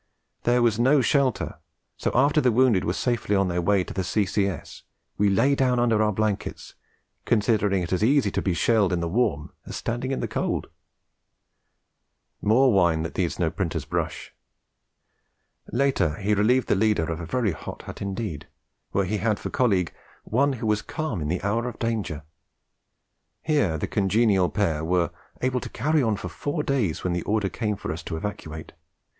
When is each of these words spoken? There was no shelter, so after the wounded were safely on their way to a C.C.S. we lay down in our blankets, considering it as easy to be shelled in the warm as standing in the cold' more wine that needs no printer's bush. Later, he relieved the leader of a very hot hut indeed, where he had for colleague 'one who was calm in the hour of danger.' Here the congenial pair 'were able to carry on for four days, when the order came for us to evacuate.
There 0.45 0.63
was 0.63 0.79
no 0.79 1.01
shelter, 1.01 1.59
so 1.95 2.09
after 2.15 2.41
the 2.41 2.51
wounded 2.51 2.85
were 2.85 2.91
safely 2.93 3.35
on 3.35 3.49
their 3.49 3.61
way 3.61 3.83
to 3.83 4.01
a 4.01 4.03
C.C.S. 4.03 4.81
we 5.19 5.29
lay 5.29 5.53
down 5.53 5.77
in 5.77 5.93
our 5.93 6.11
blankets, 6.11 6.73
considering 7.25 7.83
it 7.83 7.93
as 7.93 8.03
easy 8.03 8.31
to 8.31 8.41
be 8.41 8.55
shelled 8.55 8.93
in 8.93 8.99
the 8.99 9.07
warm 9.07 9.51
as 9.67 9.75
standing 9.75 10.11
in 10.11 10.19
the 10.19 10.27
cold' 10.27 10.71
more 12.41 12.73
wine 12.73 13.03
that 13.03 13.15
needs 13.15 13.37
no 13.37 13.51
printer's 13.51 13.85
bush. 13.85 14.31
Later, 15.71 16.15
he 16.15 16.33
relieved 16.33 16.67
the 16.67 16.73
leader 16.73 17.03
of 17.05 17.19
a 17.19 17.25
very 17.27 17.51
hot 17.51 17.83
hut 17.83 18.01
indeed, 18.01 18.47
where 18.93 19.05
he 19.05 19.17
had 19.17 19.37
for 19.39 19.51
colleague 19.51 19.93
'one 20.23 20.53
who 20.53 20.65
was 20.65 20.81
calm 20.81 21.21
in 21.21 21.27
the 21.27 21.43
hour 21.43 21.69
of 21.69 21.77
danger.' 21.77 22.23
Here 23.43 23.77
the 23.77 23.85
congenial 23.85 24.49
pair 24.49 24.83
'were 24.83 25.11
able 25.41 25.59
to 25.59 25.69
carry 25.69 26.01
on 26.01 26.15
for 26.17 26.27
four 26.27 26.63
days, 26.63 27.03
when 27.03 27.13
the 27.13 27.21
order 27.21 27.49
came 27.49 27.75
for 27.75 27.91
us 27.93 28.01
to 28.05 28.17
evacuate. 28.17 28.71